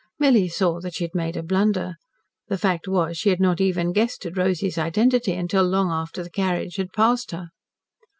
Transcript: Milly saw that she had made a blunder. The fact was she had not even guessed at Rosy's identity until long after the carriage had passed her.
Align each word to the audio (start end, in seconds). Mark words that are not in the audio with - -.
Milly 0.17 0.47
saw 0.49 0.79
that 0.81 0.95
she 0.95 1.03
had 1.03 1.13
made 1.13 1.37
a 1.37 1.43
blunder. 1.43 1.93
The 2.47 2.57
fact 2.57 2.87
was 2.87 3.19
she 3.19 3.29
had 3.29 3.39
not 3.39 3.61
even 3.61 3.93
guessed 3.93 4.25
at 4.25 4.35
Rosy's 4.35 4.79
identity 4.79 5.33
until 5.33 5.63
long 5.63 5.91
after 5.91 6.23
the 6.23 6.31
carriage 6.31 6.77
had 6.77 6.91
passed 6.91 7.29
her. 7.29 7.49